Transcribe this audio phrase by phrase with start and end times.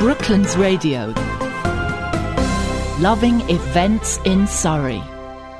[0.00, 1.12] Brooklands Radio.
[3.00, 5.02] Loving events in Surrey.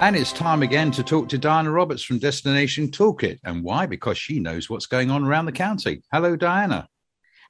[0.01, 3.38] And it's time again to talk to Diana Roberts from Destination Toolkit.
[3.45, 3.84] And why?
[3.84, 6.03] Because she knows what's going on around the county.
[6.11, 6.88] Hello, Diana.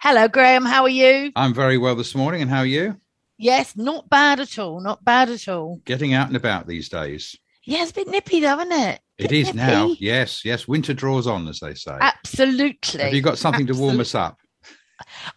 [0.00, 0.64] Hello, Graham.
[0.64, 1.30] How are you?
[1.36, 2.42] I'm very well this morning.
[2.42, 2.96] And how are you?
[3.38, 4.80] Yes, not bad at all.
[4.80, 5.80] Not bad at all.
[5.84, 7.38] Getting out and about these days.
[7.62, 9.00] Yeah, it's a bit nippy though, isn't it?
[9.16, 9.94] It is now.
[10.00, 10.66] Yes, yes.
[10.66, 11.96] Winter draws on, as they say.
[12.00, 13.00] Absolutely.
[13.04, 13.80] Have you got something Absolutely.
[13.80, 14.38] to warm us up?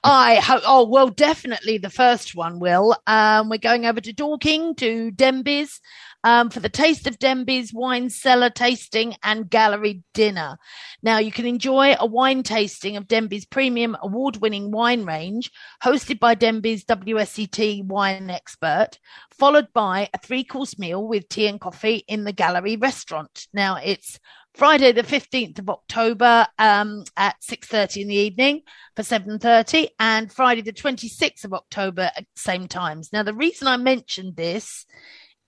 [0.03, 0.63] I hope.
[0.65, 2.95] Oh well, definitely the first one will.
[3.07, 5.79] Um, we're going over to Dorking to Denbies
[6.23, 10.57] um, for the Taste of Denbies wine cellar tasting and gallery dinner.
[11.01, 15.51] Now you can enjoy a wine tasting of Denbies premium award-winning wine range,
[15.83, 18.99] hosted by Denbies WSET wine expert,
[19.37, 23.47] followed by a three-course meal with tea and coffee in the gallery restaurant.
[23.53, 24.19] Now it's
[24.53, 28.61] Friday the 15th of October um, at 6.30 in the evening
[28.95, 33.11] for 7.30 and Friday the 26th of October at same times.
[33.11, 34.85] Now, the reason I mentioned this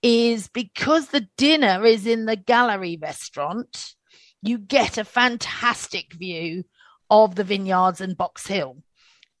[0.02, 3.94] is because the dinner is in the gallery restaurant,
[4.42, 6.64] you get a fantastic view
[7.08, 8.82] of the vineyards and Box Hill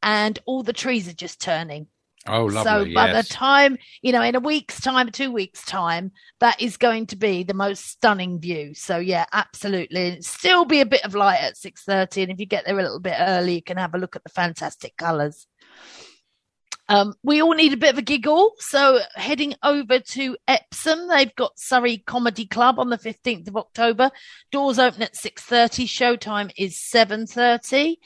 [0.02, 1.88] and all the trees are just turning.
[2.28, 2.90] Oh, lovely.
[2.90, 3.28] So by yes.
[3.28, 7.16] the time, you know, in a week's time, two weeks' time, that is going to
[7.16, 8.74] be the most stunning view.
[8.74, 10.20] So yeah, absolutely.
[10.22, 12.24] Still be a bit of light at 6.30.
[12.24, 14.24] And if you get there a little bit early, you can have a look at
[14.24, 15.46] the fantastic colours.
[16.88, 18.52] Um, we all need a bit of a giggle.
[18.58, 24.10] So heading over to Epsom, they've got Surrey Comedy Club on the 15th of October.
[24.52, 25.86] Doors open at 6.30.
[25.86, 27.96] Showtime is 7.30.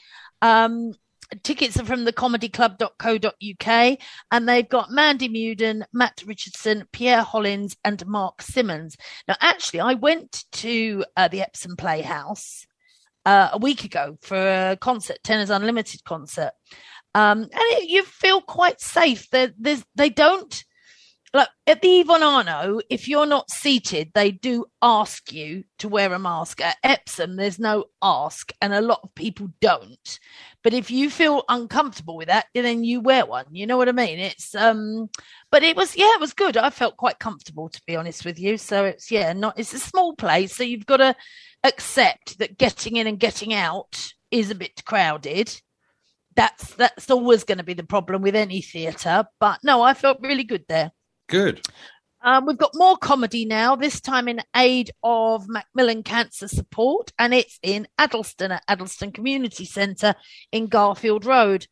[0.41, 0.93] Um,
[1.43, 3.97] tickets are from thecomedyclub.co.uk
[4.31, 8.97] and they've got Mandy Muden, Matt Richardson, Pierre Hollins and Mark Simmons.
[9.27, 12.65] Now, actually, I went to uh, the Epsom Playhouse
[13.25, 16.51] uh, a week ago for a concert, Tenors Unlimited concert.
[17.13, 19.29] Um, and it, you feel quite safe.
[19.29, 20.63] They don't
[21.33, 26.11] like at the Yvonne Arnaud, if you're not seated, they do ask you to wear
[26.13, 26.59] a mask.
[26.59, 30.19] At Epsom, there's no ask, and a lot of people don't.
[30.61, 33.45] But if you feel uncomfortable with that, then you wear one.
[33.51, 34.19] You know what I mean?
[34.19, 35.09] It's um,
[35.51, 36.57] but it was yeah, it was good.
[36.57, 38.57] I felt quite comfortable to be honest with you.
[38.57, 41.15] So it's yeah, not it's a small place, so you've got to
[41.63, 45.61] accept that getting in and getting out is a bit crowded.
[46.35, 49.25] That's that's always going to be the problem with any theatre.
[49.39, 50.91] But no, I felt really good there.
[51.31, 51.65] Good.
[52.21, 57.33] Um, we've got more comedy now, this time in aid of Macmillan Cancer Support, and
[57.33, 60.13] it's in Addlestone at Addlestone Community Centre
[60.51, 61.65] in Garfield Road.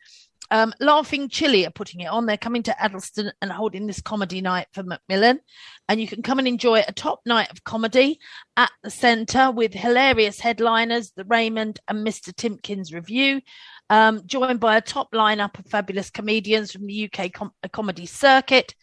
[0.50, 2.26] Um, Laughing Chili are putting it on.
[2.26, 5.42] They're coming to Addlestone and holding this comedy night for Macmillan.
[5.90, 8.18] And you can come and enjoy a top night of comedy
[8.56, 12.34] at the centre with hilarious headliners, the Raymond and Mr.
[12.34, 13.42] Timpkins Revue,
[13.90, 18.74] um, joined by a top lineup of fabulous comedians from the UK com- comedy circuit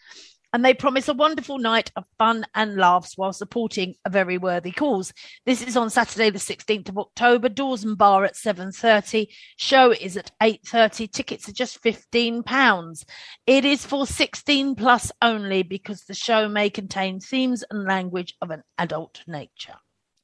[0.53, 4.71] and they promise a wonderful night of fun and laughs while supporting a very worthy
[4.71, 5.13] cause.
[5.45, 7.49] This is on Saturday, the 16th of October.
[7.49, 9.27] Doors and bar at 7.30.
[9.57, 11.11] Show is at 8.30.
[11.11, 13.05] Tickets are just £15.
[13.47, 18.51] It is for 16 plus only because the show may contain themes and language of
[18.51, 19.75] an adult nature.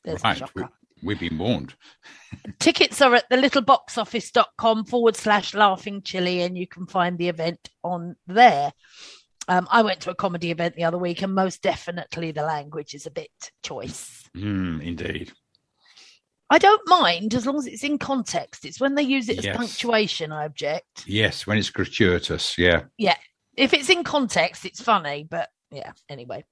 [0.04, 0.38] There's right.
[0.38, 0.72] the We, shocker.
[1.02, 1.74] we've been warned.
[2.58, 7.68] Tickets are at the littleboxoffice.com forward slash laughing chili and you can find the event
[7.84, 8.72] on there.
[9.48, 12.94] Um, I went to a comedy event the other week, and most definitely the language
[12.94, 13.30] is a bit
[13.62, 14.22] choice.
[14.36, 15.32] Mm, indeed.
[16.48, 18.64] I don't mind as long as it's in context.
[18.64, 19.56] It's when they use it as Yes.
[19.56, 21.04] punctuation I object.
[21.06, 22.58] Yes, when it's gratuitous.
[22.58, 22.84] Yeah.
[22.98, 23.16] Yeah,
[23.56, 26.44] if it's in context, it's funny, but yeah, anyway.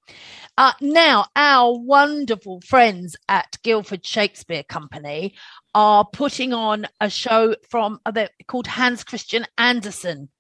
[0.57, 5.35] Uh, now, our wonderful friends at Guildford Shakespeare Company
[5.75, 10.31] are putting on a show from uh, called Hans Christian Andersen.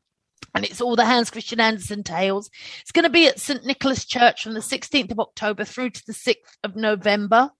[0.54, 2.50] And it's all the Hans Christian Andersen tales.
[2.80, 3.64] It's going to be at St.
[3.64, 7.50] Nicholas Church from the 16th of October through to the 6th of November.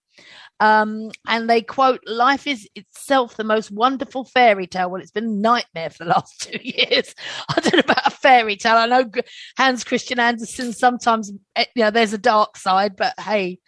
[0.59, 4.91] Um, and they quote, Life is itself the most wonderful fairy tale.
[4.91, 7.15] Well, it's been a nightmare for the last two years.
[7.49, 8.77] I don't know about a fairy tale.
[8.77, 9.09] I know
[9.57, 13.59] Hans Christian Andersen sometimes, eh, you know, there's a dark side, but hey.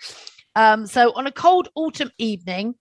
[0.55, 2.75] Um, so on a cold autumn evening,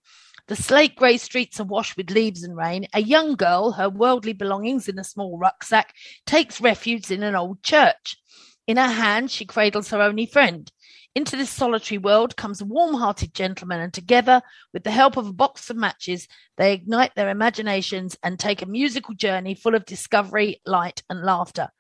[0.53, 2.87] the slate grey streets are washed with leaves and rain.
[2.93, 5.95] A young girl, her worldly belongings in a small rucksack,
[6.27, 8.19] takes refuge in an old church.
[8.67, 10.71] In her hand, she cradles her only friend.
[11.15, 14.43] Into this solitary world comes a warm hearted gentleman, and together,
[14.75, 16.29] with the help of a box of matches,
[16.59, 21.71] they ignite their imaginations and take a musical journey full of discovery, light, and laughter.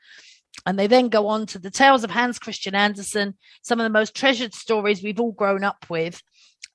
[0.64, 3.90] And they then go on to the tales of Hans Christian Andersen, some of the
[3.90, 6.22] most treasured stories we've all grown up with.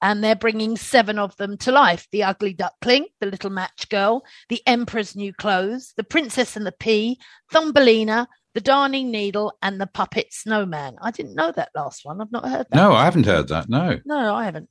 [0.02, 4.24] And they're bringing seven of them to life the ugly duckling, the little match girl,
[4.50, 7.20] the emperor's new clothes, the princess and the pea,
[7.52, 10.96] Thumbelina, the darning needle, and the puppet snowman.
[11.02, 12.22] I didn't know that last one.
[12.22, 12.76] I've not heard that.
[12.76, 13.70] No, I haven't heard that.
[13.70, 14.00] No.
[14.06, 14.70] No, I haven't.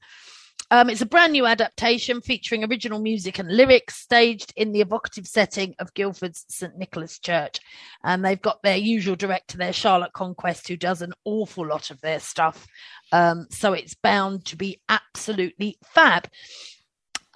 [0.71, 5.27] Um, it's a brand new adaptation featuring original music and lyrics staged in the evocative
[5.27, 7.61] setting of Guildford's St Nicholas Church.
[8.03, 12.01] And they've got their usual director there, Charlotte Conquest, who does an awful lot of
[12.01, 12.67] their stuff.
[13.13, 16.29] Um, so it's bound to be absolutely fab.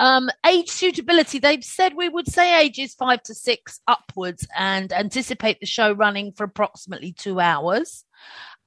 [0.00, 5.60] Um, age suitability, they've said we would say ages five to six upwards and anticipate
[5.60, 8.04] the show running for approximately two hours.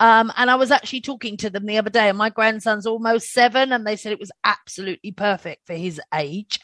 [0.03, 3.31] Um, and I was actually talking to them the other day, and my grandson's almost
[3.31, 6.59] seven, and they said it was absolutely perfect for his age.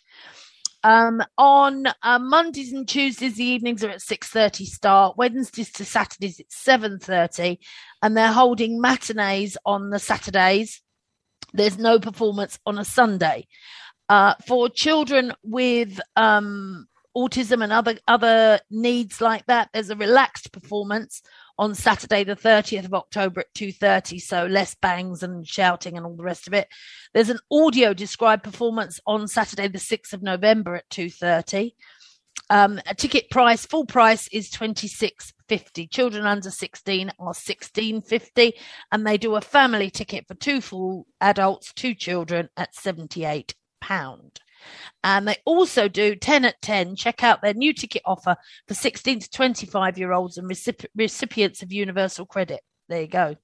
[0.84, 5.16] Um, on uh, Mondays and Tuesdays, the evenings are at six thirty start.
[5.16, 7.62] Wednesdays to Saturdays, it's seven thirty,
[8.02, 10.82] and they're holding matinees on the Saturdays.
[11.54, 13.48] There's no performance on a Sunday.
[14.10, 20.52] Uh, for children with um, autism and other other needs like that, there's a relaxed
[20.52, 21.22] performance
[21.60, 24.22] on Saturday, the 30th of October at 2.30.
[24.22, 26.70] So less bangs and shouting and all the rest of it.
[27.14, 31.74] There's an audio described performance on Saturday, the 6th of November at 2.30.
[32.50, 35.92] Um, a ticket price, full price is 26.50.
[35.92, 38.54] Children under 16 are 16.50
[38.94, 44.40] and they do a family ticket for two full adults, two children at 78 pound.
[45.04, 46.96] And they also do 10 at 10.
[46.96, 48.36] Check out their new ticket offer
[48.68, 52.62] for 16 to 25 year olds and recip- recipients of Universal Credit.
[52.90, 53.36] There you go.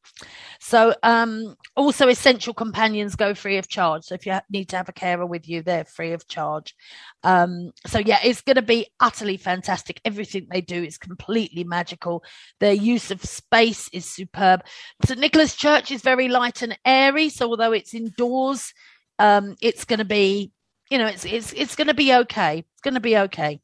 [0.60, 4.04] So, um, also essential companions go free of charge.
[4.04, 6.76] So, if you need to have a carer with you, they're free of charge.
[7.24, 10.02] Um, so, yeah, it's going to be utterly fantastic.
[10.04, 12.24] Everything they do is completely magical.
[12.60, 14.64] Their use of space is superb.
[15.06, 15.20] St.
[15.20, 17.30] Nicholas Church is very light and airy.
[17.30, 18.74] So, although it's indoors,
[19.20, 20.54] um, it's going to be
[20.90, 22.60] you know, it's it's it's going to be okay.
[22.60, 23.62] It's going to be okay.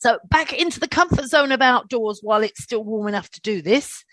[0.00, 3.62] So back into the comfort zone of outdoors while it's still warm enough to do
[3.62, 4.04] this.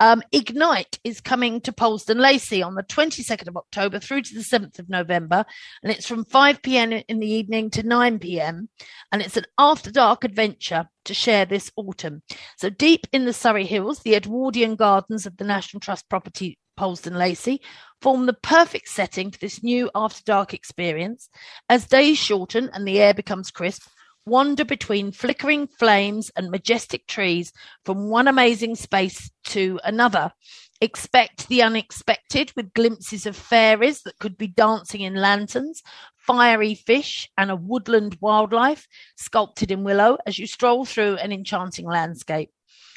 [0.00, 4.40] Um, Ignite is coming to Polesden Lacey on the 22nd of October through to the
[4.40, 5.44] 7th of November.
[5.82, 6.92] And it's from 5 p.m.
[6.92, 8.68] in the evening to 9 p.m.
[9.10, 12.22] And it's an after dark adventure to share this autumn.
[12.58, 17.16] So deep in the Surrey Hills, the Edwardian Gardens of the National Trust property Polesden
[17.16, 17.60] Lacey
[18.00, 21.28] form the perfect setting for this new after dark experience.
[21.68, 23.82] As days shorten and the air becomes crisp,
[24.28, 27.52] wander between flickering flames and majestic trees
[27.84, 30.32] from one amazing space to another.
[30.80, 35.82] Expect the unexpected with glimpses of fairies that could be dancing in lanterns,
[36.16, 38.86] fiery fish, and a woodland wildlife
[39.16, 42.50] sculpted in willow as you stroll through an enchanting landscape.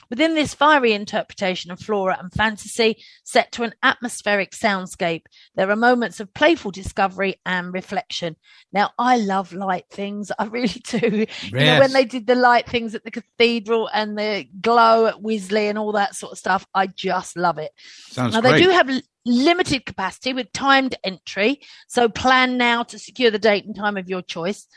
[0.10, 5.24] Within this fiery interpretation of flora and fantasy, set to an atmospheric soundscape,
[5.56, 8.36] there are moments of playful discovery and reflection.
[8.74, 10.32] Now, I love light things.
[10.38, 11.26] I really do.
[11.28, 11.44] Yes.
[11.44, 15.22] You know, when they did the light things at the cathedral and the glow at
[15.22, 17.72] Wisley and all that sort of stuff, I just love it.
[18.08, 18.54] Sounds now, great.
[18.54, 18.90] they do have
[19.26, 21.62] limited capacity with timed entry.
[21.88, 24.68] So plan now to secure the date and time of your choice.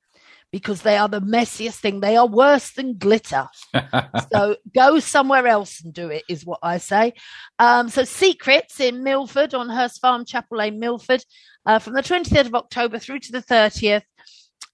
[0.56, 2.00] because they are the messiest thing.
[2.00, 3.50] They are worse than glitter.
[4.32, 7.12] so go somewhere else and do it, is what I say.
[7.60, 11.26] Um, so Secretts in Milford on Hurst Farm, Chapel Lane, Milford,
[11.66, 14.04] uh, from the 23rd of October through to the 30th.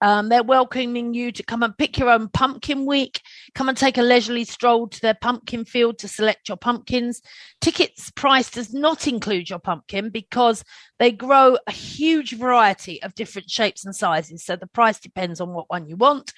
[0.02, 3.22] Um, they're welcoming you to come and pick your own pumpkin week.
[3.54, 7.22] Come and take a leisurely stroll to their pumpkin field to select your pumpkins.
[7.62, 10.64] Tickets price does not include your pumpkin because
[10.98, 14.44] they grow a huge variety of different shapes and sizes.
[14.44, 16.34] So the price depends on what one you want.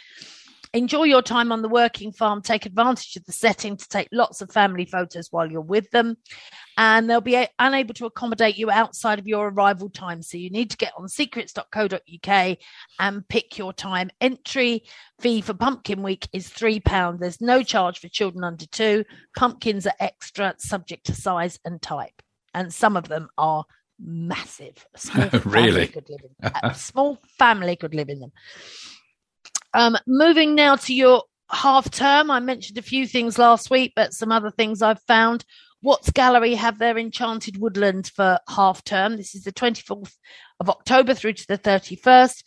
[0.76, 2.42] Enjoy your time on the working farm.
[2.42, 6.18] Take advantage of the setting to take lots of family photos while you're with them.
[6.80, 10.24] And they'll be unable to accommodate you outside of your arrival time.
[10.24, 12.58] So you need to get on secretts.co.uk
[13.00, 14.10] and pick your time.
[14.20, 14.84] Entry
[15.22, 17.20] fee for Pumpkin Week is £3.
[17.20, 19.06] There's no charge for children under two.
[19.38, 22.20] Pumpkins are extra, subject to size and type.
[22.56, 23.66] And some of them are
[24.00, 24.88] massive.
[24.96, 25.88] Small really?
[25.88, 28.32] Could live in, a small family could live in them.
[29.74, 34.14] Um, moving now to your half term, I mentioned a few things last week, but
[34.14, 35.46] some other things I've found.
[35.82, 39.18] Watts Gallery have their Enchanted Woodland for half term.
[39.18, 40.14] This is the 24th
[40.60, 42.44] of October through to the 31st.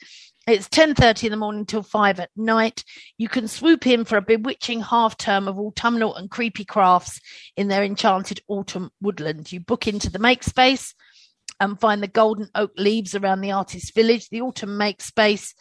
[0.47, 2.85] It's 10.30 in the morning till 5 at night.
[3.19, 7.21] You can swoop in for a bewitching half term of autumnal and creepy crafts
[7.57, 9.51] in their enchanted autumn woodland.
[9.51, 10.95] You book into the make space
[11.59, 14.29] and find the golden oak leaves around the artist's village.
[14.29, 15.53] The autumn make space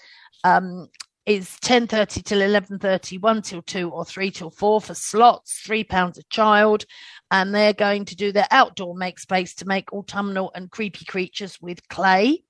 [0.44, 0.88] um,
[1.26, 6.24] is 10.30 till 11.30, 1 till 2 or 3 till 4 for slots, £3 a
[6.30, 6.86] child.
[7.32, 11.60] And they're going to do their outdoor make space to make autumnal and creepy creatures
[11.60, 12.44] with clay.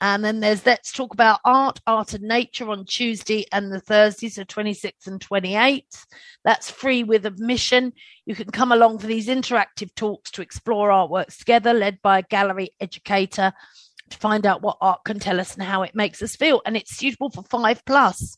[0.00, 4.30] And then there's Let's Talk About Art, Art and Nature on Tuesday and the Thursday,
[4.30, 6.06] so 26th and 28th.
[6.44, 7.92] That's free with admission.
[8.24, 12.22] You can come along for these interactive talks to explore artworks together, led by a
[12.22, 13.52] gallery educator
[14.10, 16.62] to find out what art can tell us and how it makes us feel.
[16.64, 18.36] And it's suitable for five plus.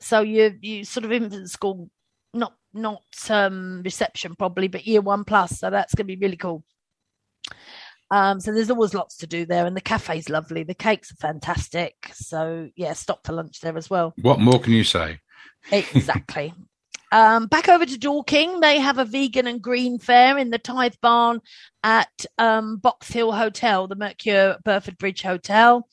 [0.00, 1.90] So you you sort of infant school,
[2.32, 5.58] not not um, reception probably, but year one plus.
[5.58, 6.64] So that's going to be really cool.
[8.10, 10.62] Um, so there's always lots to do there, and the cafe's lovely.
[10.62, 11.94] The cakes are fantastic.
[12.12, 14.14] So yeah, stop for lunch there as well.
[14.20, 15.20] What more can you say?
[15.72, 16.54] Exactly.
[17.12, 20.94] Um, back over to Dorking, they have a vegan and green fair in the Tithe
[21.00, 21.40] Barn
[21.82, 25.86] at um, Box Hill Hotel, the Mercure Burford Bridge Hotel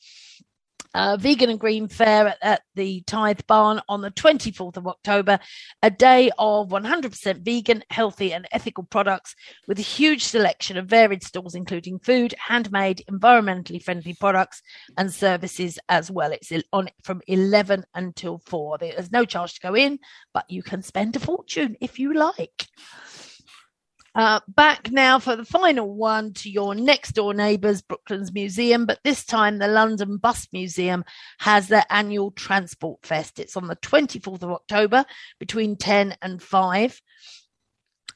[0.94, 5.38] uh, vegan and green fair at, at, the Tithe Barn on the 24th of October,
[5.82, 9.34] a day of 100% vegan, healthy, and ethical products
[9.68, 14.62] with a huge selection of varied stalls, including food, handmade, environmentally friendly products,
[14.96, 16.32] and services as well.
[16.32, 18.78] It's on from 11 until 4.
[18.78, 19.98] There's no charge to go in,
[20.32, 22.68] but you can spend a fortune if you like.
[24.14, 28.98] Uh, back now for the final one to your next door neighbours, Brooklands Museum, but
[29.04, 31.02] this time the London Bus Museum
[31.38, 33.38] has their annual Transport Fest.
[33.38, 35.06] It's on the 24th of October
[35.38, 37.00] between 10 and 5.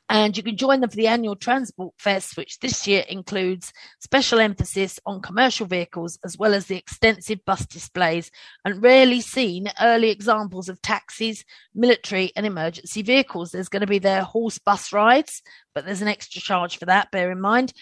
[0.09, 4.39] And you can join them for the annual Transport Fest, which this year includes special
[4.39, 8.31] emphasis on commercial vehicles as well as the extensive bus displays
[8.65, 11.45] and rarely seen early examples of taxis,
[11.75, 13.51] military, and emergency vehicles.
[13.51, 15.43] There's going to be their horse bus rides,
[15.75, 17.73] but there's an extra charge for that, bear in mind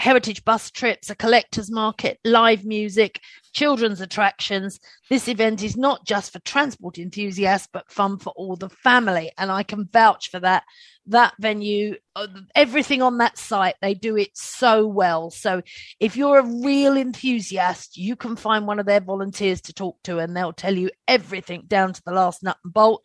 [0.00, 3.20] heritage bus trips, a collector's market, live music,
[3.52, 4.80] children's attractions.
[5.08, 9.32] This event is not just for transport enthusiasts, but fun for all the family.
[9.38, 10.64] And I can vouch for that.
[11.06, 15.30] That venue, uh, everything on that site, they do it so well.
[15.30, 15.62] So
[15.98, 20.18] if you're a real enthusiast, you can find one of their volunteers to talk to
[20.18, 23.02] and they'll tell you everything down to the last nut and bolt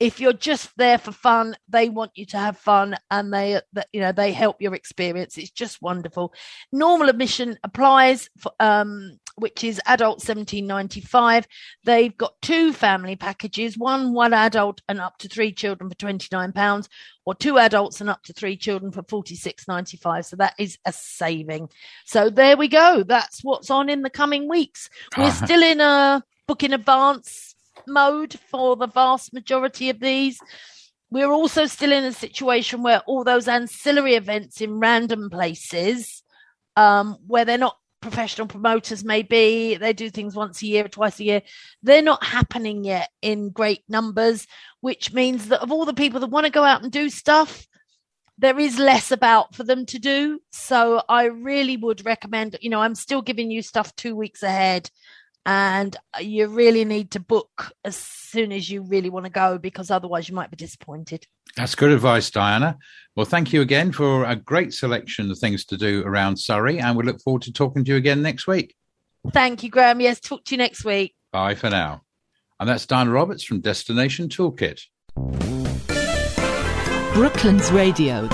[0.00, 3.60] if you're just there for fun they want you to have fun and they
[3.92, 6.32] you know they help your experience it's just wonderful
[6.72, 11.46] normal admission applies for, um, which is adult 1795
[11.84, 16.52] they've got two family packages one one adult and up to three children for 29
[16.52, 16.88] pounds
[17.24, 21.68] or two adults and up to three children for 46.95 so that is a saving.
[22.04, 23.02] So there we go.
[23.06, 24.88] That's what's on in the coming weeks.
[25.16, 27.54] We're still in a book in advance
[27.86, 30.38] mode for the vast majority of these.
[31.10, 36.22] We're also still in a situation where all those ancillary events in random places,
[36.76, 39.76] um, where they're not professional promoters, maybe.
[39.76, 41.42] They do things once a year or twice a year,
[41.82, 44.46] they're not happening yet in great numbers,
[44.80, 47.66] which means that of all the people that want to go out and do stuff,
[48.38, 50.40] there is less about for them to do.
[50.52, 54.90] So I really would recommend, you know, I'm still giving you stuff two weeks ahead
[55.46, 59.90] and you really need to book as soon as you really want to go because
[59.90, 61.26] otherwise you might be disappointed.
[61.56, 62.78] That's good advice, Diana.
[63.16, 66.96] Well, thank you again for a great selection of things to do around Surrey, and
[66.96, 68.74] we look forward to talking to you again next week.
[69.32, 70.00] Thank you, Graham.
[70.00, 71.14] Yes, talk to you next week.
[71.32, 72.02] Bye for now.
[72.60, 74.82] And that's Diana Roberts from Destination Toolkit.
[77.14, 78.28] Brooklands Radio.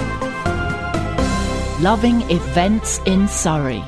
[1.81, 3.83] Loving events in Surrey.